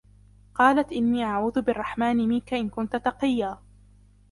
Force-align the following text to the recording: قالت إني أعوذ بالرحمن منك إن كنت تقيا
قالت 0.55 0.91
إني 0.91 1.23
أعوذ 1.23 1.61
بالرحمن 1.61 2.15
منك 2.17 2.53
إن 2.53 2.69
كنت 2.69 2.95
تقيا 2.95 3.59